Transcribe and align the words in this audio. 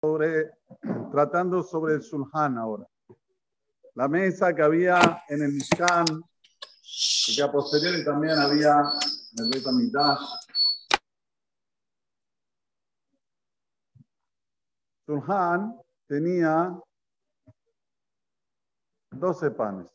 sobre, 0.00 0.50
tratando 1.10 1.62
sobre 1.62 1.94
el 1.94 2.02
Sulhan 2.02 2.58
ahora. 2.58 2.86
La 3.94 4.08
mesa 4.08 4.54
que 4.54 4.62
había 4.62 5.24
en 5.28 5.42
el 5.42 5.52
Mishkan 5.52 6.06
y 7.28 7.36
que 7.36 7.42
a 7.42 7.50
posteriori 7.50 8.04
también 8.04 8.38
había 8.38 8.80
en 8.80 9.44
el 9.44 9.50
Beit 9.50 9.66
HaMikdash. 9.66 10.18
Sulhan 15.04 15.76
tenía 16.06 16.80
12 19.10 19.50
panes. 19.50 19.88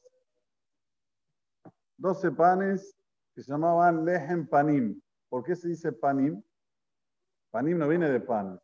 12 1.97 2.31
panes 2.31 2.97
que 3.33 3.41
se 3.41 3.51
llamaban 3.51 4.03
lehem 4.03 4.47
panim. 4.47 5.01
¿Por 5.29 5.43
qué 5.43 5.55
se 5.55 5.69
dice 5.69 5.93
panim? 5.93 6.43
Panim 7.51 7.77
no 7.77 7.87
viene 7.87 8.09
de 8.09 8.19
pan. 8.19 8.59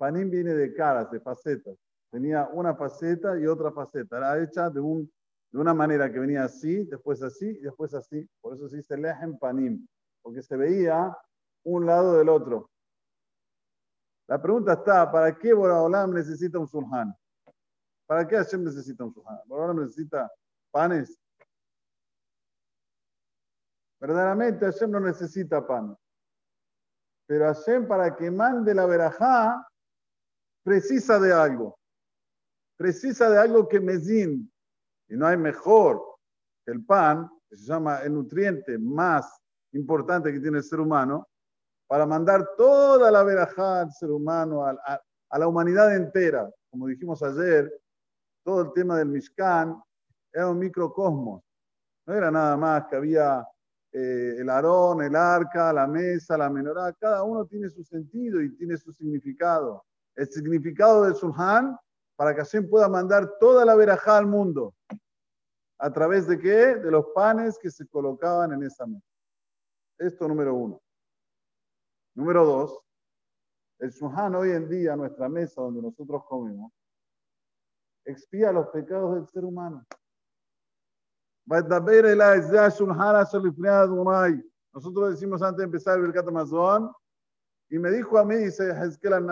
Panim 0.00 0.30
viene 0.30 0.54
de 0.54 0.72
caras, 0.72 1.10
de 1.10 1.20
facetas. 1.20 1.76
Tenía 2.10 2.48
una 2.54 2.74
faceta 2.74 3.38
y 3.38 3.46
otra 3.46 3.70
faceta. 3.70 4.16
Era 4.16 4.42
hecha 4.42 4.70
de, 4.70 4.80
un, 4.80 5.12
de 5.52 5.58
una 5.58 5.74
manera 5.74 6.10
que 6.10 6.18
venía 6.18 6.44
así, 6.44 6.86
después 6.86 7.22
así 7.22 7.50
y 7.50 7.60
después 7.60 7.92
así. 7.92 8.26
Por 8.40 8.54
eso 8.54 8.66
se 8.66 8.78
dice 8.78 8.96
lehem 8.96 9.38
panim, 9.38 9.86
porque 10.22 10.40
se 10.40 10.56
veía 10.56 11.14
un 11.64 11.84
lado 11.84 12.16
del 12.16 12.30
otro. 12.30 12.70
La 14.26 14.40
pregunta 14.40 14.72
está, 14.72 15.12
¿para 15.12 15.36
qué 15.36 15.52
Boraholam 15.52 16.14
necesita 16.14 16.58
un 16.58 16.66
sulhan? 16.66 17.14
¿Para 18.06 18.26
qué 18.26 18.36
Hashem 18.36 18.64
necesita 18.64 19.04
un 19.04 19.12
sulhan? 19.12 19.38
¿Boraholam 19.44 19.80
necesita 19.80 20.32
panes? 20.70 21.14
Verdaderamente 24.00 24.64
Hashem 24.64 24.90
no 24.90 25.00
necesita 25.00 25.66
pan. 25.66 25.94
Pero 27.26 27.44
Hashem 27.44 27.86
para 27.86 28.16
que 28.16 28.30
mande 28.30 28.74
la 28.74 28.86
verajá 28.86 29.69
precisa 30.62 31.18
de 31.18 31.32
algo. 31.32 31.78
Precisa 32.76 33.28
de 33.30 33.38
algo 33.38 33.68
que 33.68 33.80
mezin. 33.80 34.50
Y 35.08 35.16
no 35.16 35.26
hay 35.26 35.36
mejor 35.36 36.02
que 36.64 36.72
el 36.72 36.84
pan, 36.84 37.28
que 37.48 37.56
se 37.56 37.64
llama 37.64 38.02
el 38.02 38.14
nutriente 38.14 38.78
más 38.78 39.40
importante 39.72 40.32
que 40.32 40.40
tiene 40.40 40.58
el 40.58 40.64
ser 40.64 40.80
humano, 40.80 41.28
para 41.86 42.06
mandar 42.06 42.50
toda 42.56 43.10
la 43.10 43.22
verajá 43.24 43.80
al 43.80 43.92
ser 43.92 44.10
humano, 44.10 44.64
a 44.64 45.38
la 45.38 45.48
humanidad 45.48 45.94
entera. 45.94 46.48
Como 46.70 46.86
dijimos 46.86 47.22
ayer, 47.22 47.72
todo 48.44 48.62
el 48.62 48.72
tema 48.72 48.96
del 48.96 49.08
Mishkan 49.08 49.80
era 50.32 50.48
un 50.48 50.58
microcosmos. 50.58 51.42
No 52.06 52.14
era 52.14 52.30
nada 52.30 52.56
más 52.56 52.86
que 52.86 52.96
había 52.96 53.44
eh, 53.92 54.36
el 54.38 54.48
arón, 54.48 55.02
el 55.02 55.16
arca, 55.16 55.72
la 55.72 55.86
mesa, 55.86 56.38
la 56.38 56.48
menorá, 56.48 56.92
cada 56.92 57.24
uno 57.24 57.44
tiene 57.44 57.68
su 57.68 57.82
sentido 57.82 58.40
y 58.40 58.54
tiene 58.56 58.76
su 58.76 58.92
significado. 58.92 59.84
El 60.16 60.28
significado 60.28 61.04
del 61.04 61.14
Sulhan 61.14 61.76
para 62.16 62.34
que 62.34 62.42
Hashem 62.42 62.68
pueda 62.68 62.88
mandar 62.88 63.38
toda 63.38 63.64
la 63.64 63.74
verajá 63.74 64.18
al 64.18 64.26
mundo. 64.26 64.74
¿A 65.78 65.90
través 65.90 66.26
de 66.26 66.38
qué? 66.38 66.76
De 66.76 66.90
los 66.90 67.06
panes 67.14 67.58
que 67.58 67.70
se 67.70 67.86
colocaban 67.88 68.52
en 68.52 68.62
esa 68.62 68.86
mesa. 68.86 69.06
Esto 69.98 70.28
número 70.28 70.54
uno. 70.54 70.82
Número 72.14 72.44
dos, 72.44 72.80
el 73.78 73.92
Sulhan 73.92 74.34
hoy 74.34 74.50
en 74.50 74.68
día, 74.68 74.96
nuestra 74.96 75.28
mesa 75.28 75.62
donde 75.62 75.80
nosotros 75.80 76.22
comemos, 76.26 76.70
expía 78.04 78.52
los 78.52 78.66
pecados 78.68 79.14
del 79.14 79.26
ser 79.28 79.44
humano. 79.44 79.86
Nosotros 84.72 85.10
decimos 85.10 85.42
antes 85.42 85.58
de 85.58 85.64
empezar 85.64 85.98
el 85.98 86.04
Birkat 86.04 86.28
Amazon, 86.28 86.92
y 87.70 87.78
me 87.78 87.90
dijo 87.90 88.18
a 88.18 88.24
mí, 88.24 88.36
dice 88.36 88.70
Hezkel 88.70 89.14
al 89.14 89.24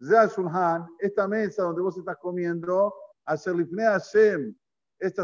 Naví, 0.00 0.86
esta 0.98 1.28
mesa 1.28 1.62
donde 1.62 1.82
vos 1.82 1.96
estás 1.96 2.16
comiendo, 2.16 2.94
Hashem, 3.26 4.54
esto, 4.98 5.22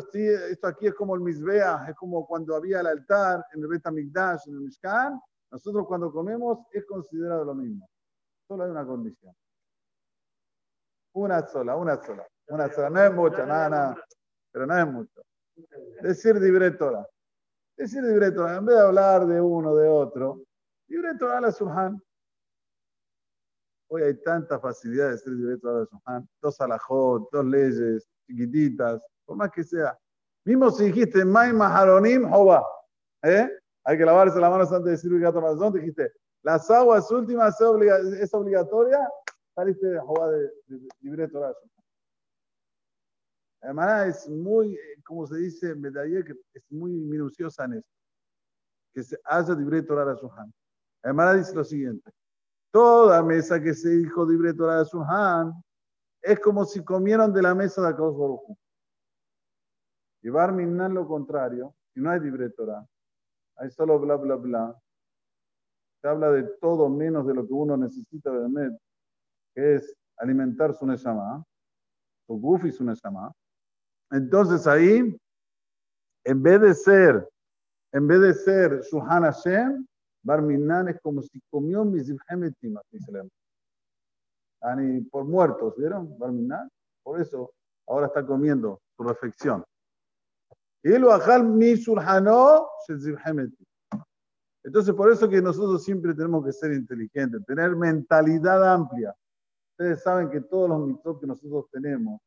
aquí 0.69 0.87
es 0.87 0.95
como 0.95 1.15
el 1.15 1.21
Mizbeah, 1.21 1.87
es 1.89 1.95
como 1.97 2.27
cuando 2.27 2.57
había 2.57 2.81
el 2.81 2.87
altar 2.87 3.45
en 3.53 3.63
el 3.63 3.69
Bet 3.69 3.87
HaMikdash, 3.87 4.49
en 4.49 4.55
el 4.55 4.61
Mishkan, 4.61 5.21
nosotros 5.51 5.87
cuando 5.87 6.11
comemos 6.11 6.59
es 6.73 6.85
considerado 6.87 7.45
lo 7.45 7.55
mismo. 7.55 7.89
Solo 8.49 8.65
hay 8.65 8.71
una 8.71 8.87
condición. 8.87 9.35
Una 11.13 11.47
sola, 11.47 11.77
una 11.77 12.03
sola, 12.03 12.27
una 12.49 12.69
sola. 12.71 12.91
No 12.91 13.03
es 13.03 13.13
mucha, 13.13 13.47
nada, 13.47 13.69
nada, 13.69 14.05
pero 14.51 14.67
no 14.67 14.79
es 14.79 14.87
mucho. 14.87 15.23
Decir 16.03 16.37
libre 16.37 16.71
Torah. 16.73 17.07
Decir 17.77 18.03
libre 18.03 18.31
Torah. 18.33 18.57
En 18.57 18.67
vez 18.67 18.77
de 18.77 18.83
hablar 18.83 19.27
de 19.27 19.41
uno, 19.41 19.75
de 19.75 19.89
otro, 19.89 20.43
libre 20.89 21.15
Torah 21.19 21.41
la 21.41 21.53
Subhan. 21.53 22.03
Hoy 23.89 24.03
hay 24.03 24.15
tanta 24.23 24.59
facilidad 24.59 25.07
de 25.07 25.11
decir 25.13 25.33
libre 25.33 25.59
Torah 25.59 25.81
la 25.81 25.87
Subhan. 25.87 26.29
Dos 26.43 26.61
alajot, 26.61 27.29
dos 27.31 27.45
leyes 27.45 28.09
chiquititas, 28.27 29.01
por 29.25 29.37
más 29.37 29.51
que 29.51 29.63
sea. 29.63 29.97
Mismo 30.45 30.71
si 30.71 30.85
dijiste 30.85 31.25
May 31.25 31.53
Maharonim 31.53 32.29
Jova, 32.29 32.65
¿eh? 33.23 33.49
Hay 33.85 33.97
que 33.97 34.05
lavarse 34.05 34.41
las 34.41 34.51
manos 34.51 34.73
antes 34.73 34.85
de 34.85 34.91
decir 34.93 35.11
Birkat 35.13 35.37
Amazon. 35.37 35.73
Dijiste, 35.73 36.13
las 36.43 36.69
aguas 36.71 37.09
últimas 37.11 37.61
es 37.61 38.35
obligatoria. 38.35 39.09
Saliste 39.55 39.87
de 39.87 40.01
Jova 40.01 40.31
de, 40.31 40.51
libre 41.01 41.29
Torah. 41.29 41.55
Además, 43.63 44.09
es 44.09 44.29
muy, 44.29 44.79
como 45.05 45.27
se 45.27 45.37
dice 45.37 45.71
en 45.71 45.81
Medaille, 45.81 46.25
que 46.25 46.33
es 46.55 46.63
muy 46.71 46.93
minuciosa 46.93 47.65
en 47.65 47.75
esto. 47.75 47.91
Que 48.93 49.03
se 49.05 49.19
haya 49.25 49.55
libre 49.55 49.83
Torah 49.83 50.13
a 50.13 50.17
Suhan. 50.17 50.53
Además, 51.03 51.37
dice 51.39 51.55
lo 51.55 51.65
siguiente: 51.65 52.11
toda 52.77 53.23
mesa 53.23 53.59
que 53.59 53.73
se 53.73 53.89
dijo 53.89 54.27
libre 54.27 54.53
Torah 54.53 54.81
a 54.81 54.85
Suhan 54.85 55.65
es 56.21 56.39
como 56.41 56.67
si 56.67 56.85
comieran 56.85 57.33
de 57.33 57.41
la 57.41 57.55
mesa 57.55 57.81
de 57.81 57.89
Akaos 57.89 58.19
Baruj. 58.19 58.55
Y 60.23 60.29
Barminan 60.29 60.93
lo 60.93 61.09
contrario, 61.09 61.75
y 61.95 62.01
no 62.01 62.11
hay 62.11 62.21
libre 62.21 62.51
Torah. 62.51 62.87
Hay 63.57 63.71
solo 63.71 63.99
bla, 63.99 64.17
bla, 64.17 64.37
bla. 64.37 64.79
Se 66.03 66.09
habla 66.09 66.31
de 66.33 66.43
todo 66.61 66.91
menos 66.91 67.27
de 67.27 67.33
lo 67.33 67.47
que 67.47 67.55
uno 67.55 67.79
necesita 67.79 68.31
de 68.31 68.47
Met, 68.47 68.79
que 69.55 69.77
es 69.77 69.97
alimentar 70.19 70.75
su 70.75 70.85
Neshama, 70.87 71.43
su 72.27 72.35
Guf 72.35 72.71
su 72.73 72.85
Neshama. 72.85 73.33
Entonces 74.11 74.67
ahí, 74.67 75.19
en 76.25 76.43
vez 76.43 76.61
de 76.61 76.75
ser, 76.75 77.27
en 77.93 78.07
vez 78.07 78.21
de 78.21 78.35
ser 78.35 78.81
Shuhan 78.83 79.23
Hashem, 79.23 79.87
Barminan 80.27 80.89
es 80.89 81.01
como 81.01 81.23
si 81.23 81.41
comió 81.49 81.85
mis 81.85 82.09
dice 82.09 82.19
Ani 84.61 85.01
por 85.03 85.25
muertos, 85.25 85.75
¿vieron? 85.77 86.19
Barminan. 86.19 86.69
Por 87.05 87.21
eso 87.21 87.53
ahora 87.87 88.09
está 88.09 88.27
comiendo 88.27 88.81
su 88.97 89.05
reflexión. 89.05 89.65
Entonces, 94.65 94.95
por 94.97 95.13
eso 95.13 95.29
que 95.29 95.41
nosotros 95.41 95.85
siempre 95.85 96.13
tenemos 96.13 96.45
que 96.45 96.53
ser 96.53 96.73
inteligentes, 96.73 97.45
tener 97.47 97.77
mentalidad 97.77 98.73
amplia. 98.73 99.15
Ustedes 99.73 100.03
saben 100.03 100.29
que 100.29 100.41
todos 100.41 100.69
los 100.71 100.89
mitos 100.89 101.21
que 101.21 101.27
nosotros 101.29 101.67
tenemos 101.71 102.21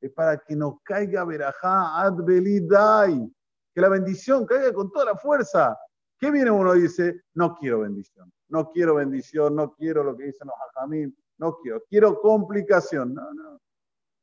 es 0.00 0.12
para 0.12 0.38
que 0.38 0.54
nos 0.54 0.80
caiga 0.84 1.24
verajá 1.24 2.02
advelidai, 2.02 3.28
que 3.74 3.80
la 3.80 3.88
bendición 3.88 4.46
caiga 4.46 4.72
con 4.72 4.92
toda 4.92 5.06
la 5.06 5.16
fuerza. 5.16 5.76
¿Qué 6.22 6.30
viene 6.30 6.52
uno 6.52 6.76
y 6.76 6.82
dice? 6.82 7.24
No 7.34 7.56
quiero 7.56 7.80
bendición, 7.80 8.32
no 8.48 8.70
quiero 8.70 8.94
bendición, 8.94 9.56
no 9.56 9.74
quiero 9.74 10.04
lo 10.04 10.16
que 10.16 10.26
dicen 10.26 10.46
los 10.46 10.54
hajamim, 10.56 11.12
no 11.38 11.56
quiero, 11.56 11.82
quiero 11.88 12.20
complicación. 12.20 13.12
No, 13.12 13.34
no. 13.34 13.60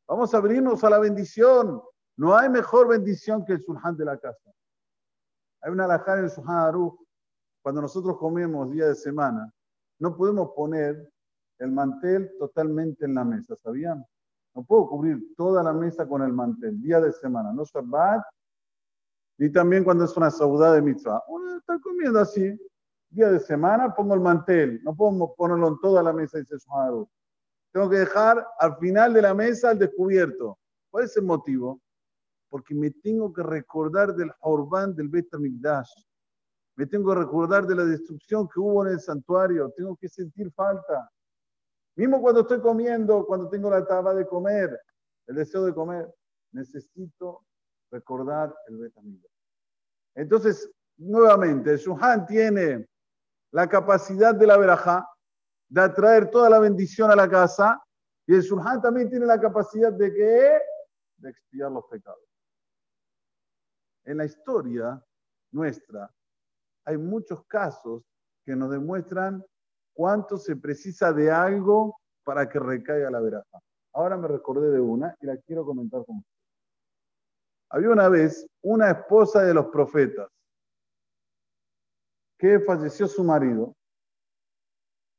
Vamos 0.08 0.34
a 0.34 0.38
abrirnos 0.38 0.82
a 0.86 0.90
la 0.92 0.98
bendición. 0.98 1.82
No 2.16 2.38
hay 2.38 2.48
mejor 2.48 2.88
bendición 2.88 3.44
que 3.44 3.52
el 3.52 3.62
sulhan 3.62 3.98
de 3.98 4.06
la 4.06 4.18
casa. 4.18 4.50
Hay 5.60 5.74
una 5.74 5.84
alajá 5.84 6.20
en 6.20 6.30
el. 6.30 7.06
Cuando 7.62 7.82
nosotros 7.82 8.18
comemos 8.18 8.72
día 8.72 8.88
de 8.88 8.96
semana, 8.96 9.54
no 10.00 10.16
podemos 10.16 10.52
poner 10.56 11.12
el 11.58 11.72
mantel 11.74 12.32
totalmente 12.40 13.04
en 13.04 13.16
la 13.16 13.26
mesa, 13.26 13.58
¿sabían? 13.58 14.06
No 14.56 14.64
puedo 14.64 14.88
cubrir 14.88 15.36
toda 15.36 15.62
la 15.64 15.74
mesa 15.74 16.08
con 16.08 16.22
el 16.22 16.32
mantel, 16.32 16.82
día 16.82 17.02
de 17.02 17.12
semana, 17.12 17.52
no 17.52 17.66
Shabbat, 17.66 18.24
ni 19.40 19.50
también 19.50 19.86
cuando 19.86 20.04
es 20.04 20.16
una 20.18 20.30
saudade 20.30 20.76
de 20.76 20.82
mitzvah. 20.82 21.24
Uno 21.30 21.58
está 21.58 21.80
comiendo 21.80 22.20
así, 22.20 22.60
día 23.10 23.30
de 23.30 23.40
semana, 23.40 23.96
pongo 23.96 24.14
el 24.14 24.20
mantel, 24.20 24.84
no 24.84 24.94
puedo 24.94 25.34
ponerlo 25.36 25.70
en 25.70 25.80
toda 25.80 26.04
la 26.04 26.12
mesa, 26.12 26.38
dice 26.38 26.58
Shuharu. 26.58 27.10
Tengo 27.72 27.90
que 27.90 28.00
dejar 28.00 28.46
al 28.60 28.78
final 28.78 29.14
de 29.14 29.22
la 29.22 29.34
mesa 29.34 29.70
al 29.70 29.80
descubierto. 29.80 30.60
¿Cuál 30.92 31.06
es 31.06 31.16
el 31.16 31.24
motivo? 31.24 31.82
Porque 32.50 32.76
me 32.76 32.92
tengo 32.92 33.32
que 33.32 33.42
recordar 33.42 34.14
del 34.14 34.30
Orban 34.42 34.94
del 34.94 35.08
Bet 35.08 35.34
Mikdash. 35.34 35.90
Me 36.76 36.86
tengo 36.86 37.14
que 37.14 37.20
recordar 37.20 37.66
de 37.66 37.76
la 37.76 37.86
destrucción 37.86 38.48
que 38.48 38.60
hubo 38.60 38.86
en 38.86 38.94
el 38.94 39.00
santuario. 39.00 39.72
Tengo 39.78 39.96
que 39.96 40.10
sentir 40.10 40.52
falta. 40.52 41.10
Mismo 41.96 42.22
cuando 42.22 42.42
estoy 42.42 42.60
comiendo, 42.60 43.26
cuando 43.26 43.48
tengo 43.48 43.70
la 43.70 43.86
taba 43.86 44.14
de 44.14 44.28
comer, 44.28 44.78
el 45.28 45.36
deseo 45.36 45.64
de 45.64 45.74
comer, 45.74 46.14
necesito 46.52 47.46
recordar 47.92 48.56
el 48.68 48.78
betamil. 48.78 49.26
Entonces, 50.16 50.70
nuevamente, 50.98 51.72
el 51.72 51.78
Shuhan 51.78 52.26
tiene 52.26 52.88
la 53.52 53.68
capacidad 53.68 54.36
de 54.36 54.48
la 54.48 54.58
verajá 54.58 55.08
de 55.70 55.82
atraer 55.82 56.30
toda 56.30 56.50
la 56.50 56.60
bendición 56.60 57.12
a 57.12 57.16
la 57.16 57.30
casa 57.30 57.82
Y 58.26 58.36
el 58.36 58.42
Shulhan 58.42 58.82
también 58.82 59.10
tiene 59.10 59.26
la 59.26 59.40
capacidad 59.40 59.92
de 59.92 60.14
que 60.14 60.60
de 61.18 61.30
expiar 61.30 61.72
los 61.72 61.86
pecados. 61.86 62.24
En 64.06 64.18
la 64.18 64.26
historia 64.26 65.04
nuestra 65.52 66.12
hay 66.86 66.98
muchos 66.98 67.44
casos 67.46 68.04
que 68.46 68.56
nos 68.56 68.70
demuestran 68.70 69.44
cuánto 69.94 70.38
se 70.38 70.56
precisa 70.56 71.12
de 71.12 71.32
algo 71.32 72.00
para 72.24 72.48
que 72.48 72.60
recaiga 72.60 73.10
la 73.10 73.20
veraja. 73.20 73.60
Ahora 73.94 74.16
me 74.16 74.28
recordé 74.28 74.72
de 74.72 74.80
una 74.80 75.16
y 75.22 75.26
la 75.26 75.38
quiero 75.38 75.66
comentar 75.66 76.06
con 76.06 76.18
ustedes. 76.18 76.39
Había 77.70 77.90
una 77.90 78.10
vez 78.10 78.48
una 78.62 78.92
esposa 78.92 79.44
de 79.44 79.54
los 79.54 79.68
profetas 79.68 80.30
que 82.38 82.60
falleció 82.62 83.08
su 83.08 83.24
marido 83.24 83.76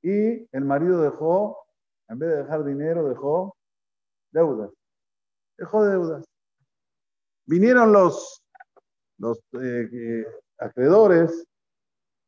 y 0.03 0.49
el 0.57 0.65
marido 0.65 1.03
dejó, 1.03 1.65
en 2.09 2.19
vez 2.19 2.31
de 2.31 2.37
dejar 2.37 2.65
dinero, 2.65 3.09
dejó 3.09 3.57
deudas. 4.33 4.71
Dejó 5.59 5.85
deudas. 5.85 6.25
Vinieron 7.47 7.93
los, 7.93 8.43
los 9.19 9.39
eh, 9.61 10.25
acreedores, 10.59 11.47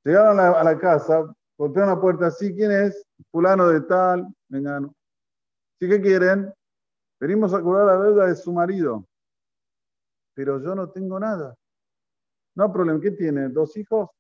llegaron 0.05 0.39
a 0.41 0.63
la, 0.63 0.79
casa, 0.79 1.25
golpearon 1.57 1.95
la 1.95 2.01
puerta, 2.01 2.31
¿sí 2.31 2.55
quién 2.55 2.73
es? 2.73 3.05
Fulano 3.31 3.69
de 3.69 3.81
tal, 3.83 4.27
vengano. 4.49 4.95
¿Sí 5.81 5.89
qué 5.89 6.01
quieren? 6.01 6.53
Venimos 7.19 7.55
a 7.55 7.63
cobrar 7.63 7.87
la 7.87 8.03
deuda 8.03 8.27
de 8.27 8.37
su 8.37 8.53
marido. 8.53 9.07
Pero 10.35 10.61
yo 10.61 10.75
no 10.75 10.91
tengo 10.91 11.19
nada. 11.21 11.55
No 12.55 12.73
problema. 12.73 13.01
¿Qué 13.01 13.13
tiene? 13.13 13.49
¿Dos 13.49 13.77
hijos? 13.77 14.11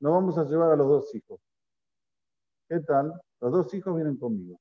Nos 0.00 0.12
vamos 0.12 0.38
a 0.38 0.44
llevar 0.44 0.72
a 0.72 0.76
los 0.76 0.86
dos 0.86 1.14
hijos. 1.14 1.40
¿Qué 2.68 2.80
tal? 2.80 3.12
Los 3.40 3.52
dos 3.52 3.74
hijos 3.74 3.94
vienen 3.94 4.16
conmigo. 4.16 4.58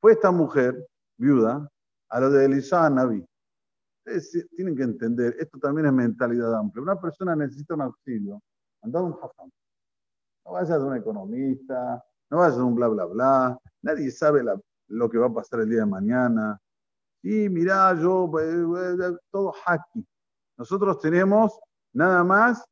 Fue 0.00 0.12
esta 0.12 0.30
mujer, 0.30 0.86
viuda, 1.16 1.68
a 2.08 2.20
lo 2.20 2.30
de 2.30 2.44
Elisha 2.44 2.88
Naví. 2.88 3.24
Ustedes 3.98 4.48
tienen 4.54 4.76
que 4.76 4.84
entender, 4.84 5.34
esto 5.38 5.58
también 5.58 5.86
es 5.86 5.92
mentalidad 5.92 6.54
amplia. 6.54 6.82
Una 6.82 7.00
persona 7.00 7.34
necesita 7.34 7.74
un 7.74 7.82
auxilio, 7.82 8.40
anda 8.82 9.00
a 9.00 9.02
un 9.02 9.12
hafam. 9.12 9.50
No 10.44 10.52
vayas 10.52 10.80
de 10.80 10.86
un 10.86 10.96
economista, 10.96 12.02
no 12.30 12.38
vayas 12.38 12.56
de 12.56 12.62
un 12.62 12.74
bla, 12.74 12.88
bla, 12.88 13.04
bla. 13.04 13.58
Nadie 13.82 14.10
sabe 14.10 14.42
lo 14.88 15.10
que 15.10 15.18
va 15.18 15.26
a 15.26 15.34
pasar 15.34 15.60
el 15.60 15.68
día 15.68 15.80
de 15.80 15.86
mañana. 15.86 16.58
Y 17.22 17.48
mirá, 17.48 17.94
yo, 17.94 18.30
eh, 18.38 19.10
eh, 19.10 19.16
todo 19.30 19.52
haki. 19.64 20.06
Nosotros 20.56 21.00
tenemos 21.00 21.58
nada 21.92 22.22
más 22.24 22.64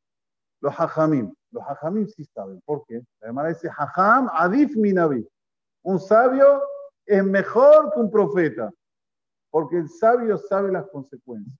los 0.61 0.73
hajamim. 0.73 1.33
Los 1.51 1.63
hajamim 1.63 2.07
sí 2.07 2.25
saben. 2.25 2.61
¿Por 2.65 2.85
qué? 2.85 3.01
La 3.21 3.47
dice, 3.47 3.69
hajam 3.69 4.29
adif 4.33 4.75
minavi. 4.75 5.27
Un 5.83 5.99
sabio 5.99 6.61
es 7.05 7.23
mejor 7.23 7.93
que 7.93 7.99
un 7.99 8.11
profeta, 8.11 8.71
porque 9.49 9.77
el 9.77 9.89
sabio 9.89 10.37
sabe 10.37 10.71
las 10.71 10.87
consecuencias. 10.89 11.57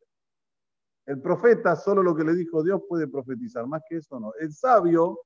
El 1.06 1.22
profeta 1.22 1.76
solo 1.78 2.04
lo 2.04 2.14
que 2.14 2.26
le 2.26 2.36
dijo 2.36 2.62
Dios 2.62 2.82
puede 2.88 3.08
profetizar, 3.08 3.66
más 3.66 3.82
que 3.88 3.98
eso 3.98 4.20
no. 4.20 4.34
El 4.40 4.52
sabio 4.54 5.22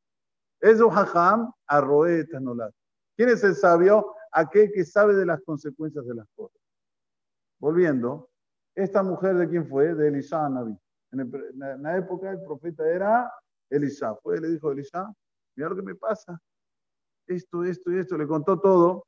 es 0.60 0.80
un 0.80 0.96
hajam 0.96 1.52
arroeta 1.66 2.40
nolat. 2.40 2.72
¿Quién 3.16 3.30
es 3.30 3.44
el 3.44 3.56
sabio? 3.56 4.14
Aquel 4.32 4.72
que 4.72 4.86
sabe 4.86 5.16
de 5.16 5.26
las 5.26 5.42
consecuencias 5.42 6.06
de 6.06 6.14
las 6.14 6.28
cosas. 6.36 6.61
Volviendo, 7.62 8.32
esta 8.76 9.04
mujer 9.04 9.36
de 9.36 9.48
quién 9.48 9.68
fue? 9.68 9.94
De 9.94 10.08
Elisha 10.08 10.50
Naví. 10.50 10.76
En, 11.12 11.32
la 11.84 11.96
época 11.96 12.32
el 12.32 12.42
profeta 12.42 12.90
era 12.90 13.32
Elisha. 13.70 14.16
Fue, 14.16 14.42
le 14.42 14.50
dijo 14.50 14.70
a 14.70 14.74
Elisha, 14.74 15.14
mira 15.56 15.70
lo 15.70 15.76
que 15.76 15.84
me 15.84 15.96
pasa. 15.96 16.42
Esto, 17.28 17.64
esto 17.64 17.92
y 17.92 18.00
esto. 18.00 18.18
Le 18.18 18.26
contó 18.26 18.60
todo. 18.60 19.06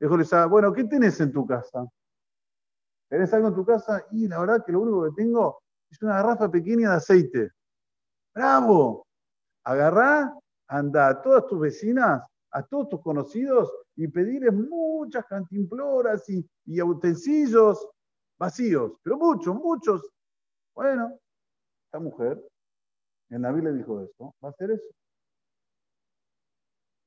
Dijo 0.00 0.14
Elisha, 0.14 0.46
bueno, 0.46 0.72
¿qué 0.72 0.84
tienes 0.84 1.20
en 1.20 1.30
tu 1.30 1.46
casa? 1.46 1.86
¿Tenés 3.10 3.32
algo 3.34 3.48
en 3.48 3.54
tu 3.54 3.66
casa? 3.66 4.06
Y 4.12 4.28
la 4.28 4.40
verdad 4.40 4.64
que 4.64 4.72
lo 4.72 4.80
único 4.80 5.04
que 5.04 5.22
tengo 5.22 5.60
es 5.90 6.00
una 6.00 6.14
garrafa 6.14 6.50
pequeña 6.50 6.90
de 6.90 6.96
aceite. 6.96 7.50
¡Bravo! 8.34 9.06
Agarrá, 9.62 10.34
anda 10.68 11.20
todas 11.20 11.46
tus 11.46 11.60
vecinas, 11.60 12.26
a 12.54 12.62
todos 12.62 12.88
tus 12.88 13.02
conocidos 13.02 13.72
y 13.96 14.08
pedirles 14.08 14.54
muchas 14.54 15.24
cantimploras 15.26 16.28
y, 16.28 16.48
y 16.66 16.80
utensilios 16.80 17.86
vacíos, 18.38 18.92
pero 19.02 19.18
muchos, 19.18 19.54
muchos. 19.54 20.08
Bueno, 20.74 21.18
esta 21.86 21.98
mujer 21.98 22.42
el 23.30 23.40
Naví 23.40 23.62
le 23.62 23.72
dijo 23.72 24.00
esto, 24.00 24.34
va 24.42 24.48
a 24.48 24.50
hacer 24.52 24.70
eso. 24.70 24.88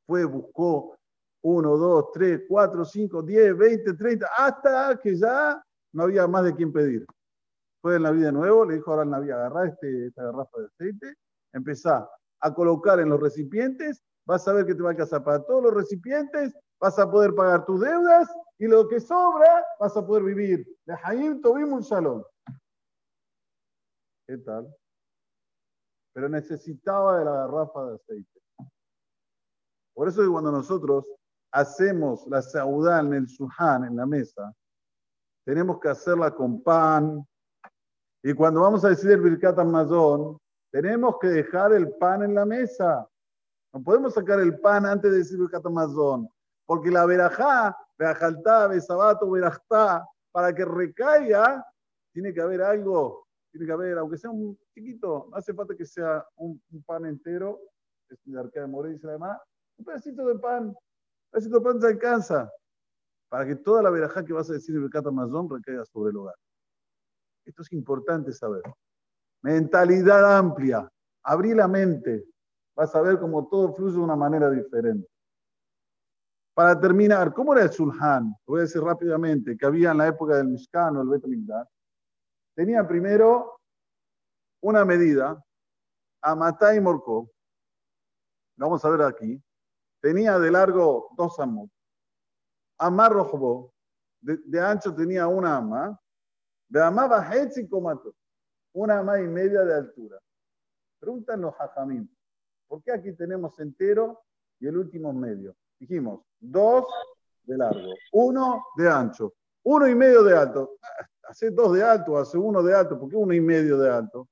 Fue, 0.06 0.26
buscó 0.26 0.98
uno, 1.44 1.78
dos, 1.78 2.12
tres, 2.12 2.42
cuatro, 2.48 2.84
cinco, 2.84 3.22
diez, 3.22 3.56
veinte, 3.56 3.94
treinta, 3.94 4.28
hasta 4.38 5.00
que 5.02 5.16
ya 5.16 5.64
no 5.94 6.04
había 6.04 6.28
más 6.28 6.44
de 6.44 6.56
quién 6.56 6.74
pedir. 6.74 7.06
Fue 7.82 7.96
el 7.96 8.04
Naví 8.04 8.22
de 8.22 8.32
nuevo, 8.32 8.66
le 8.66 8.76
dijo 8.76 8.92
ahora 8.92 9.04
al 9.04 9.10
Naví, 9.10 9.32
agarrá 9.32 9.68
este, 9.68 10.08
esta 10.08 10.24
garrafa 10.24 10.60
de 10.60 10.66
aceite, 10.66 11.16
empezá 11.54 12.10
a 12.42 12.54
colocar 12.54 13.00
en 13.00 13.10
los 13.10 13.22
recipientes, 13.22 14.04
vas 14.28 14.48
a 14.48 14.54
ver 14.54 14.66
que 14.66 14.76
te 14.76 14.84
va 14.84 14.90
a 14.90 14.92
alcanzar 14.92 15.24
para 15.24 15.44
todos 15.44 15.64
los 15.64 15.74
recipientes, 15.74 16.54
vas 16.80 17.00
a 17.00 17.10
poder 17.10 17.34
pagar 17.34 17.66
tus 17.66 17.82
deudas 17.82 18.30
y 18.60 18.68
lo 18.68 18.88
que 18.88 19.00
sobra 19.00 19.66
vas 19.80 19.98
a 19.98 20.06
poder 20.06 20.24
vivir. 20.24 20.68
De 20.86 20.96
Jaim 20.98 21.42
tuvimos 21.42 21.80
un 21.80 21.84
salón. 21.84 22.24
¿Qué 24.28 24.38
tal? 24.38 24.72
pero 26.18 26.30
necesitaba 26.30 27.20
de 27.20 27.26
la 27.26 27.32
garrafa 27.32 27.86
de 27.86 27.94
aceite. 27.94 28.42
Por 29.94 30.08
eso 30.08 30.24
que 30.24 30.28
cuando 30.28 30.52
nosotros 30.52 31.06
hacemos 31.52 32.26
la 32.26 32.42
saudá 32.42 33.02
en 33.02 33.14
el 33.14 33.30
suhan, 33.30 33.84
en 33.84 33.96
la 33.96 34.08
mesa, 34.08 34.52
tenemos 35.46 35.80
que 35.80 35.90
hacerla 35.90 36.34
con 36.34 36.64
pan. 36.64 37.24
Y 38.24 38.34
cuando 38.34 38.62
vamos 38.62 38.84
a 38.84 38.90
decir 38.90 39.12
el 39.12 39.22
Birkat 39.22 39.60
Amazon, 39.60 40.40
tenemos 40.72 41.20
que 41.22 41.28
dejar 41.28 41.72
el 41.74 41.96
pan 41.98 42.24
en 42.24 42.34
la 42.34 42.48
mesa. 42.48 43.08
No 43.74 43.84
podemos 43.84 44.14
sacar 44.14 44.40
el 44.40 44.60
pan 44.60 44.86
antes 44.86 45.12
de 45.12 45.18
decir 45.18 45.38
Birkat 45.38 45.66
Amazon, 45.66 46.28
porque 46.66 46.90
la 46.90 47.06
verajá, 47.06 47.78
verajaltá, 47.98 48.68
besabato, 48.68 49.30
verajtá, 49.30 50.08
para 50.32 50.54
que 50.54 50.66
recaiga, 50.66 51.66
tiene 52.14 52.34
que 52.34 52.42
haber 52.42 52.62
algo 52.62 53.28
tiene 53.52 53.66
que 53.66 53.74
haber, 53.74 53.98
aunque 53.98 54.18
sea 54.18 54.30
un 54.30 54.58
chiquito, 54.74 55.28
no 55.32 55.38
hace 55.38 55.54
falta 55.54 55.76
que 55.76 55.86
sea 55.86 56.26
un, 56.36 56.62
pan 56.86 57.06
entero, 57.06 57.60
es 58.10 58.20
de 58.24 58.40
arquea 58.40 58.64
de 58.64 58.68
More, 58.68 58.92
dice 58.92 59.08
además, 59.08 59.40
un 59.78 59.86
pedacito 59.86 60.26
de 60.28 60.40
pan, 60.40 60.68
un 60.68 60.76
pedacito 61.32 61.60
de 61.60 61.66
pan 61.66 61.82
se 61.82 61.88
alcanza, 61.88 62.52
para 63.30 63.46
que 63.46 63.56
toda 63.56 63.82
la 63.82 63.90
verajá 63.90 64.24
que 64.24 64.34
vas 64.34 64.50
a 64.50 64.54
decir 64.54 64.80
Becata 64.80 65.12
Mazón 65.12 65.50
recaiga 65.50 65.84
sobre 65.86 66.12
el 66.12 66.18
hogar. 66.18 66.36
Esto 67.46 67.62
es 67.62 67.72
importante 67.74 68.32
saber. 68.32 68.64
Mentalidad 69.42 70.38
amplia, 70.38 70.90
abrí 71.24 71.54
la 71.54 71.68
mente, 71.68 72.26
vas 72.78 72.94
a 72.94 73.02
ver 73.02 73.20
cómo 73.20 73.48
todo 73.48 73.74
fluye 73.74 73.96
de 73.96 74.00
una 74.00 74.16
manera 74.16 74.52
diferente. 74.52 75.10
Para 76.54 76.80
terminar, 76.80 77.34
¿cómo 77.34 77.54
era 77.54 77.64
el 77.64 77.72
Sulhan? 77.72 78.36
Voy 78.46 78.60
a 78.60 78.64
decir 78.64 78.82
rápidamente 78.82 79.58
que 79.58 79.66
había 79.66 79.92
en 79.92 79.98
la 79.98 80.08
época 80.08 80.38
del 80.38 80.48
Mishkan 80.48 80.96
o 80.96 81.02
el 81.02 81.10
Bet 81.10 81.24
tenía 82.56 82.88
primero 82.88 83.60
una 84.62 84.86
medida, 84.86 85.44
Amatá 86.22 86.76
y 86.76 86.80
Morcó, 86.80 87.32
vamos 88.58 88.84
a 88.86 88.90
ver 88.90 89.02
aquí, 89.02 89.42
tenía 90.00 90.38
de 90.38 90.52
largo 90.52 91.10
dos 91.16 91.40
amos, 91.40 91.72
Amar 92.80 93.12
Rojbo, 93.12 93.74
de, 94.22 94.62
ancho 94.62 94.94
tenía 94.94 95.28
una 95.28 95.58
ama, 95.58 96.00
de 96.70 96.84
amaba 96.84 97.28
y 97.36 97.68
Comato, 97.68 98.16
una 98.74 99.00
ama 99.00 99.20
y 99.20 99.28
media 99.28 99.62
de 99.62 99.74
altura. 99.74 100.20
Preguntan 101.00 101.42
los 101.42 101.56
hajamim, 101.56 102.08
¿por 102.68 102.84
qué 102.84 102.92
aquí 102.92 103.14
tenemos 103.14 103.60
entero 103.60 104.22
y 104.60 104.68
el 104.68 104.78
último 104.78 105.14
medio? 105.14 105.56
Dijimos, 105.80 106.22
dos 106.40 106.86
de 107.44 107.58
largo, 107.58 107.94
uno 108.14 108.66
de 108.76 108.90
ancho, 108.90 109.34
uno 109.64 109.88
y 109.88 109.96
medio 109.96 110.24
de 110.24 110.38
alto 110.38 110.78
hace 111.28 111.52
dos 111.52 111.74
de 111.74 111.84
alto, 111.84 112.18
hace 112.18 112.38
uno 112.38 112.64
de 112.64 112.74
alto, 112.74 113.00
¿por 113.00 113.10
qué 113.10 113.16
uno 113.16 113.34
y 113.34 113.42
medio 113.42 113.78
de 113.78 113.90
alto? 113.90 114.30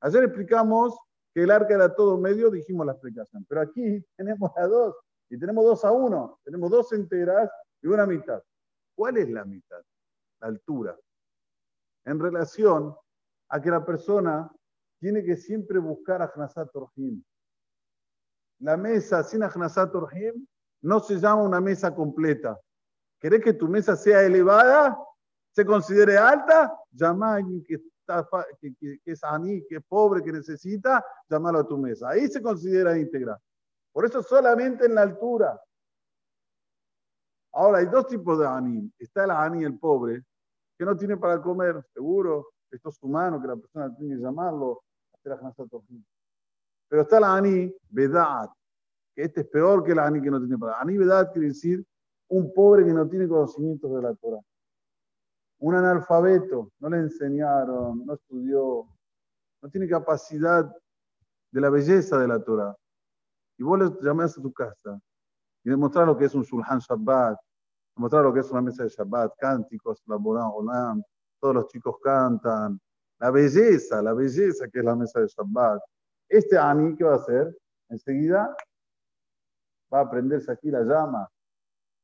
Ayer 0.00 0.24
explicamos 0.24 0.98
que 1.32 1.42
el 1.42 1.50
arca 1.50 1.74
era 1.74 1.94
todo 1.94 2.18
medio, 2.18 2.50
dijimos 2.50 2.86
la 2.86 2.92
explicación, 2.92 3.44
pero 3.48 3.60
aquí 3.60 4.04
tenemos 4.16 4.50
a 4.56 4.66
dos, 4.66 4.96
y 5.30 5.38
tenemos 5.38 5.64
dos 5.64 5.84
a 5.84 5.92
uno, 5.92 6.40
tenemos 6.44 6.70
dos 6.70 6.92
enteras 6.92 7.50
y 7.82 7.86
una 7.86 8.06
mitad. 8.06 8.42
¿Cuál 8.94 9.18
es 9.18 9.30
la 9.30 9.44
mitad? 9.44 9.80
La 10.40 10.48
altura. 10.48 10.98
En 12.04 12.18
relación 12.18 12.96
a 13.50 13.60
que 13.60 13.70
la 13.70 13.84
persona 13.84 14.50
tiene 14.98 15.22
que 15.22 15.36
siempre 15.36 15.78
buscar 15.78 16.22
a 16.22 16.32
Hnasat 16.34 16.74
Orhim. 16.74 17.22
La 18.60 18.76
mesa 18.76 19.22
sin 19.22 19.42
Hnasat 19.42 19.94
Orhim 19.94 20.46
no 20.82 21.00
se 21.00 21.16
llama 21.16 21.42
una 21.42 21.60
mesa 21.60 21.94
completa. 21.94 22.58
¿Querés 23.20 23.42
que 23.42 23.52
tu 23.52 23.68
mesa 23.68 23.96
sea 23.96 24.22
elevada? 24.22 24.98
se 25.58 25.66
considere 25.66 26.16
alta, 26.16 26.72
llama 26.92 27.32
a 27.32 27.36
alguien 27.38 27.64
que, 27.64 27.74
está, 27.74 28.24
que, 28.60 29.00
es 29.04 29.24
aní, 29.24 29.66
que 29.66 29.78
es 29.78 29.84
pobre, 29.88 30.22
que 30.22 30.30
necesita, 30.30 31.04
llámalo 31.28 31.58
a 31.58 31.66
tu 31.66 31.76
mesa. 31.76 32.10
Ahí 32.10 32.28
se 32.28 32.40
considera 32.40 32.96
íntegra. 32.96 33.36
Por 33.92 34.04
eso 34.04 34.22
solamente 34.22 34.86
en 34.86 34.94
la 34.94 35.02
altura. 35.02 35.60
Ahora, 37.54 37.78
hay 37.78 37.86
dos 37.86 38.06
tipos 38.06 38.38
de 38.38 38.46
ani. 38.46 38.92
Está 39.00 39.24
el 39.24 39.32
ani, 39.32 39.64
el 39.64 39.76
pobre, 39.76 40.22
que 40.78 40.84
no 40.84 40.96
tiene 40.96 41.16
para 41.16 41.42
comer, 41.42 41.84
seguro. 41.92 42.50
Esto 42.70 42.90
es 42.90 43.02
humano, 43.02 43.42
que 43.42 43.48
la 43.48 43.56
persona 43.56 43.92
tiene 43.96 44.14
que 44.14 44.22
llamarlo, 44.22 44.84
hacer 45.12 45.32
Pero 46.88 47.02
está 47.02 47.18
el 47.18 47.24
ani, 47.24 47.74
vedad, 47.90 48.48
que 49.14 49.24
este 49.24 49.42
es 49.42 49.46
peor 49.48 49.84
que 49.84 49.92
el 49.92 49.98
ani 49.98 50.22
que 50.22 50.30
no 50.30 50.38
tiene 50.38 50.56
para. 50.58 50.80
Ani, 50.80 50.96
vedad 50.96 51.30
quiere 51.32 51.48
decir 51.48 51.84
un 52.28 52.52
pobre 52.52 52.84
que 52.84 52.92
no 52.92 53.08
tiene 53.08 53.28
conocimientos 53.28 53.94
de 53.94 54.02
la 54.02 54.14
Torah. 54.14 54.40
Un 55.60 55.74
analfabeto, 55.74 56.70
no 56.78 56.88
le 56.88 56.98
enseñaron, 56.98 58.06
no 58.06 58.14
estudió, 58.14 58.86
no 59.60 59.68
tiene 59.70 59.88
capacidad 59.88 60.70
de 61.50 61.60
la 61.60 61.70
belleza 61.70 62.18
de 62.18 62.28
la 62.28 62.42
Torah. 62.42 62.74
Y 63.58 63.62
vos 63.64 63.78
le 63.78 63.90
llamás 64.00 64.38
a 64.38 64.42
tu 64.42 64.52
casa 64.52 65.00
y 65.64 65.70
demostrar 65.70 66.06
lo 66.06 66.16
que 66.16 66.26
es 66.26 66.34
un 66.34 66.42
Shulhan 66.42 66.78
Shabbat, 66.78 67.38
demostrar 67.96 68.22
lo 68.22 68.32
que 68.32 68.40
es 68.40 68.50
una 68.50 68.62
mesa 68.62 68.84
de 68.84 68.88
Shabbat, 68.88 69.32
cánticos, 69.38 70.02
la 70.06 70.16
Olam, 70.16 71.02
todos 71.40 71.54
los 71.54 71.66
chicos 71.68 71.96
cantan, 72.02 72.80
la 73.18 73.30
belleza, 73.30 74.00
la 74.00 74.12
belleza 74.12 74.68
que 74.68 74.78
es 74.78 74.84
la 74.84 74.94
mesa 74.94 75.20
de 75.20 75.26
Shabbat. 75.26 75.80
Este 76.28 76.58
Ani, 76.58 76.94
¿qué 76.96 77.04
va 77.04 77.12
a 77.12 77.16
hacer? 77.16 77.56
Enseguida 77.88 78.54
va 79.92 80.00
a 80.00 80.10
prenderse 80.10 80.52
aquí 80.52 80.70
la 80.70 80.82
llama. 80.82 81.28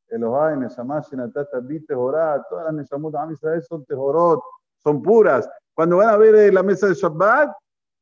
Elohai, 0.09 0.57
Neshama, 0.57 1.01
Shinatata, 1.01 1.61
Bite, 1.61 1.95
Horat, 1.95 2.43
todas 2.49 2.67
las 2.67 2.75
Neshamot 2.75 3.15
Israel 3.33 3.63
son 3.63 3.85
Tehorot, 3.85 4.41
son 4.79 5.03
puras. 5.03 5.49
Cuando 5.75 5.97
van 5.97 6.09
a 6.09 6.17
ver 6.17 6.35
eh, 6.35 6.53
la 6.53 6.63
mesa 6.63 6.87
de 6.87 6.95
Shabbat 6.95 7.51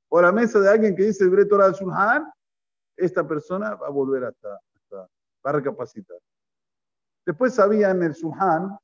o 0.08 0.20
la 0.20 0.30
mesa 0.30 0.60
de 0.60 0.68
alguien 0.68 0.94
que 0.94 1.04
dice 1.04 1.24
el 1.24 1.48
Torah 1.48 1.70
Shulhan, 1.70 2.30
esta 2.96 3.26
persona 3.26 3.74
va 3.74 3.86
a 3.86 3.90
volver 3.90 4.24
hasta, 4.24 4.54
hasta 4.74 4.96
va 4.96 5.50
a 5.50 5.52
recapacitar. 5.52 6.18
Después 7.24 7.54
sabían 7.54 8.02
el 8.02 8.12
Shulhan 8.12 8.76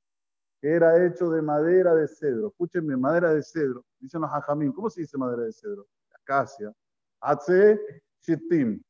que 0.61 0.73
era 0.73 1.04
hecho 1.04 1.30
de 1.30 1.42
madera 1.42 1.95
de 1.95 2.09
cedro. 2.09 2.49
Escúchenme, 2.49 2.97
madera 2.97 3.33
de 3.33 3.42
cedro. 3.42 3.85
Dicen 3.99 4.21
los 4.21 4.30
hajamim. 4.30 4.73
¿Cómo 4.73 4.90
se 4.90 5.02
dice 5.02 5.16
madera 5.16 5.42
de 5.42 5.52
cedro? 5.52 5.87
Acacia. 6.12 6.73
Hace 7.20 7.78
shitim. 8.22 8.80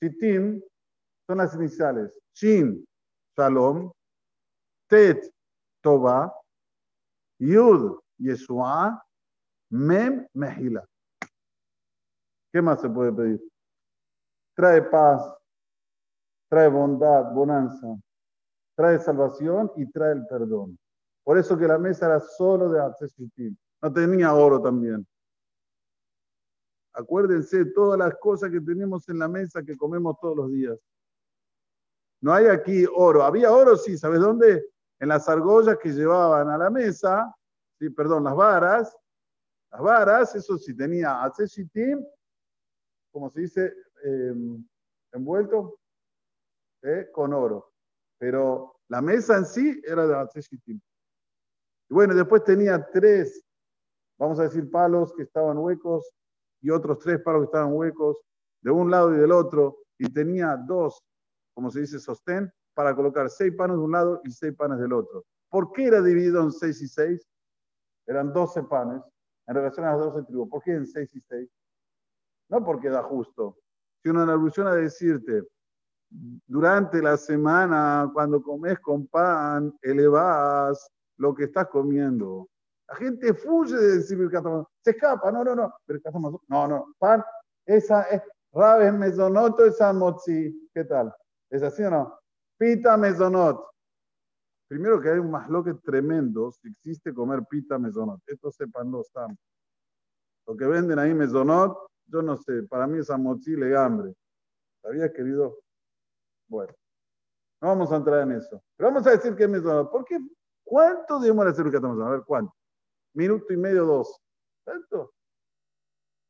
Shitim 0.00 0.60
son 1.26 1.38
las 1.38 1.54
iniciales. 1.54 2.18
Shin, 2.34 2.84
Shalom. 3.36 3.92
Tet, 4.88 5.30
Toba. 5.82 6.32
Yud, 7.38 7.98
Yeshua. 8.18 9.02
Mem, 9.70 10.26
Mehila. 10.34 10.84
¿Qué 12.52 12.62
más 12.62 12.80
se 12.80 12.88
puede 12.88 13.12
pedir? 13.12 13.40
Trae 14.54 14.80
paz, 14.80 15.22
trae 16.48 16.68
bondad, 16.68 17.32
bonanza, 17.32 17.86
trae 18.74 18.98
salvación 18.98 19.70
y 19.76 19.90
trae 19.90 20.12
el 20.12 20.26
perdón. 20.26 20.78
Por 21.22 21.36
eso 21.36 21.58
que 21.58 21.66
la 21.66 21.76
mesa 21.76 22.06
era 22.06 22.20
solo 22.20 22.70
de 22.70 22.80
Atzeshitim. 22.80 23.54
No 23.82 23.92
tenía 23.92 24.32
oro 24.32 24.62
también. 24.62 25.06
Acuérdense 26.96 27.58
de 27.58 27.72
todas 27.72 27.98
las 27.98 28.14
cosas 28.16 28.50
que 28.50 28.60
tenemos 28.60 29.06
en 29.10 29.18
la 29.18 29.28
mesa 29.28 29.62
que 29.62 29.76
comemos 29.76 30.16
todos 30.18 30.36
los 30.36 30.50
días. 30.50 30.78
No 32.22 32.32
hay 32.32 32.46
aquí 32.46 32.86
oro. 32.94 33.22
Había 33.22 33.52
oro, 33.52 33.76
sí, 33.76 33.98
¿sabes 33.98 34.20
dónde? 34.20 34.66
En 34.98 35.08
las 35.08 35.28
argollas 35.28 35.76
que 35.76 35.92
llevaban 35.92 36.48
a 36.48 36.56
la 36.56 36.70
mesa, 36.70 37.34
sí, 37.78 37.90
perdón, 37.90 38.24
las 38.24 38.34
varas. 38.34 38.96
Las 39.70 39.80
varas, 39.82 40.34
eso 40.34 40.56
sí 40.56 40.74
tenía 40.74 41.22
Atzeshitim, 41.22 42.02
como 43.12 43.28
se 43.30 43.40
dice, 43.40 43.74
em, 44.02 44.66
envuelto 45.12 45.78
¿eh? 46.82 47.10
con 47.12 47.34
oro 47.34 47.72
pero 48.18 48.80
la 48.88 49.02
mesa 49.02 49.36
en 49.36 49.44
sí 49.44 49.82
era 49.84 50.06
de 50.06 50.16
Atzeshitim. 50.16 50.80
Y 51.88 51.94
bueno, 51.94 52.14
después 52.14 52.42
tenía 52.44 52.84
tres, 52.90 53.44
vamos 54.18 54.40
a 54.40 54.44
decir, 54.44 54.70
palos 54.70 55.12
que 55.14 55.24
estaban 55.24 55.58
huecos 55.58 56.10
y 56.66 56.70
otros 56.70 56.98
tres 56.98 57.20
palos 57.20 57.42
que 57.42 57.44
estaban 57.44 57.72
huecos 57.72 58.20
de 58.60 58.72
un 58.72 58.90
lado 58.90 59.14
y 59.14 59.18
del 59.18 59.30
otro, 59.30 59.84
y 59.98 60.12
tenía 60.12 60.56
dos, 60.56 61.00
como 61.54 61.70
se 61.70 61.82
dice, 61.82 62.00
sostén, 62.00 62.50
para 62.74 62.92
colocar 62.96 63.30
seis 63.30 63.54
panes 63.54 63.76
de 63.76 63.84
un 63.84 63.92
lado 63.92 64.20
y 64.24 64.32
seis 64.32 64.52
panes 64.52 64.80
del 64.80 64.92
otro. 64.92 65.24
¿Por 65.48 65.70
qué 65.70 65.84
era 65.84 66.02
dividido 66.02 66.42
en 66.42 66.50
seis 66.50 66.82
y 66.82 66.88
seis? 66.88 67.24
Eran 68.04 68.32
doce 68.32 68.64
panes 68.64 69.00
en 69.46 69.54
relación 69.54 69.86
a 69.86 69.92
las 69.92 70.06
doce 70.06 70.24
tribus. 70.24 70.48
¿Por 70.48 70.60
qué 70.64 70.72
en 70.72 70.88
seis 70.88 71.08
y 71.14 71.20
seis? 71.20 71.48
No 72.48 72.64
porque 72.64 72.90
da 72.90 73.04
justo, 73.04 73.58
sino 74.02 74.24
en 74.24 74.30
alusión 74.30 74.66
a 74.66 74.74
decirte, 74.74 75.44
durante 76.10 77.00
la 77.00 77.16
semana, 77.16 78.10
cuando 78.12 78.42
comes 78.42 78.80
con 78.80 79.06
pan, 79.06 79.72
elevas 79.82 80.90
lo 81.16 81.32
que 81.32 81.44
estás 81.44 81.68
comiendo. 81.68 82.48
La 82.88 82.96
gente 82.96 83.34
fuye 83.34 83.76
de 83.76 83.96
decir 83.96 84.18
Se 84.80 84.90
escapa, 84.90 85.32
no, 85.32 85.42
no, 85.44 85.54
no. 85.54 85.72
No, 86.48 86.68
no. 86.68 86.94
Pan, 86.98 87.22
esa 87.64 88.02
es 88.02 88.22
rabes 88.52 88.92
mesonoto, 88.92 89.66
esa 89.66 89.92
motzi. 89.92 90.70
¿Qué 90.72 90.84
tal? 90.84 91.14
¿Es 91.50 91.62
así 91.62 91.82
o 91.82 91.90
no? 91.90 92.18
Pita 92.58 92.96
mesonot. 92.96 93.64
Primero 94.68 95.00
que 95.00 95.10
hay 95.10 95.18
un 95.18 95.30
masloque 95.30 95.74
tremendo 95.74 96.50
si 96.52 96.68
existe 96.68 97.12
comer 97.12 97.42
pita 97.48 97.78
mesonot. 97.78 98.20
Esto 98.26 98.50
sepan 98.50 98.90
los 98.90 99.10
tam. 99.10 99.36
Lo 100.46 100.56
que 100.56 100.66
venden 100.66 100.98
ahí 100.98 101.12
mesonot, 101.12 101.76
yo 102.06 102.22
no 102.22 102.36
sé, 102.36 102.62
para 102.64 102.86
mí 102.86 102.98
es 102.98 103.10
amotzi 103.10 103.56
legambre. 103.56 104.14
¿Sabías, 104.80 105.10
querido? 105.10 105.58
Bueno, 106.48 106.72
no 107.60 107.68
vamos 107.68 107.90
a 107.90 107.96
entrar 107.96 108.20
en 108.22 108.32
eso. 108.32 108.62
Pero 108.76 108.90
vamos 108.90 109.06
a 109.06 109.10
decir 109.10 109.34
que 109.34 109.44
es 109.44 109.50
Mesonot. 109.50 109.90
¿Por 109.90 110.04
qué? 110.04 110.18
¿Cuánto 110.64 111.18
demora 111.18 111.50
hacer 111.50 111.68
que 111.70 111.76
estamos 111.76 112.00
A 112.00 112.10
ver, 112.10 112.22
¿cuánto? 112.24 112.54
Minuto 113.16 113.50
y 113.50 113.56
medio, 113.56 113.86
dos. 113.86 114.20
¿Cuánto? 114.62 115.14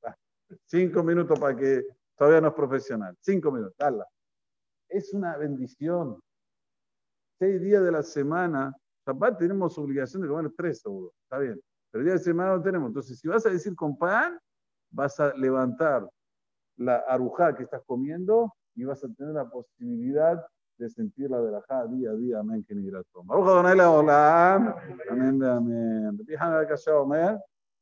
Ah, 0.05 0.17
cinco 0.67 1.03
minutos 1.03 1.37
para 1.37 1.57
que 1.57 1.85
todavía 2.17 2.41
no 2.41 2.49
es 2.49 2.55
profesional. 2.55 3.17
Cinco 3.19 3.51
minutos, 3.51 3.75
dale. 3.77 4.05
Es 4.89 5.13
una 5.13 5.37
bendición. 5.37 6.21
Seis 7.41 7.61
días 7.61 7.83
de 7.83 7.91
la 7.91 8.05
semana. 8.05 8.73
Papá, 9.03 9.37
tenemos 9.37 9.77
obligación 9.79 10.23
de 10.23 10.29
comer 10.29 10.53
tres 10.57 10.81
seguro. 10.81 11.13
Está 11.25 11.39
bien. 11.39 11.61
Pero 11.91 12.03
el 12.03 12.05
día 12.07 12.15
de 12.15 12.21
semana 12.21 12.55
no 12.55 12.63
tenemos. 12.63 12.87
Entonces, 12.87 13.19
si 13.19 13.27
vas 13.27 13.45
a 13.47 13.51
decir 13.51 13.75
con 13.75 13.99
pan, 13.99 14.39
vas 14.93 15.19
a 15.19 15.35
levantar 15.35 16.09
la 16.77 16.99
arujá 16.99 17.53
que 17.57 17.65
estás 17.65 17.83
comiendo 17.85 18.55
y 18.77 18.85
vas 18.85 19.03
a 19.03 19.09
tener 19.09 19.35
la 19.35 19.51
posibilidad 19.51 20.41
de 20.79 20.89
sentir 20.89 21.31
la 21.31 21.41
verajá 21.41 21.87
día 21.87 22.11
a 22.11 22.15
día. 22.15 22.39
Amén. 22.41 22.65
Que 22.67 22.75
ni 22.75 22.91
Baruch 22.91 23.49
Adonai 23.49 23.77
Leolam. 23.77 24.75
Amén. 25.11 25.43
Amén. 25.43 27.56